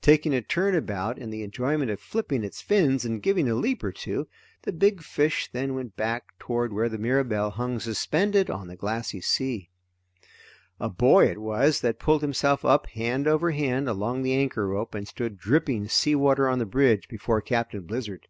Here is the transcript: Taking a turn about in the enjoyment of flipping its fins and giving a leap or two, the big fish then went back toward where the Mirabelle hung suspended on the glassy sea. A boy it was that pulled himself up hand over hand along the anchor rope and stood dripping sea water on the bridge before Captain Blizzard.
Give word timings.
Taking 0.00 0.32
a 0.32 0.42
turn 0.42 0.76
about 0.76 1.18
in 1.18 1.30
the 1.30 1.42
enjoyment 1.42 1.90
of 1.90 1.98
flipping 1.98 2.44
its 2.44 2.62
fins 2.62 3.04
and 3.04 3.20
giving 3.20 3.48
a 3.48 3.54
leap 3.56 3.82
or 3.82 3.90
two, 3.90 4.28
the 4.62 4.70
big 4.70 5.02
fish 5.02 5.50
then 5.50 5.74
went 5.74 5.96
back 5.96 6.38
toward 6.38 6.72
where 6.72 6.88
the 6.88 6.98
Mirabelle 6.98 7.50
hung 7.50 7.80
suspended 7.80 8.48
on 8.48 8.68
the 8.68 8.76
glassy 8.76 9.20
sea. 9.20 9.68
A 10.78 10.88
boy 10.88 11.26
it 11.28 11.38
was 11.38 11.80
that 11.80 11.98
pulled 11.98 12.22
himself 12.22 12.64
up 12.64 12.86
hand 12.90 13.26
over 13.26 13.50
hand 13.50 13.88
along 13.88 14.22
the 14.22 14.34
anchor 14.34 14.68
rope 14.68 14.94
and 14.94 15.08
stood 15.08 15.36
dripping 15.36 15.88
sea 15.88 16.14
water 16.14 16.48
on 16.48 16.60
the 16.60 16.64
bridge 16.64 17.08
before 17.08 17.40
Captain 17.40 17.80
Blizzard. 17.82 18.28